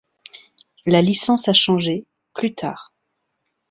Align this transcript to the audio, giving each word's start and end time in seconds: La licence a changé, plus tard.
La 0.87 0.99
licence 1.03 1.47
a 1.47 1.53
changé, 1.53 2.07
plus 2.33 2.55
tard. 2.55 2.91